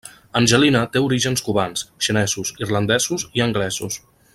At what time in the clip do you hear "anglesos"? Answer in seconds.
3.51-4.03